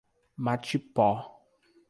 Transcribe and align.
Matipó 0.43 1.07